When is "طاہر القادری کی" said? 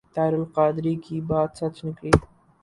0.15-1.17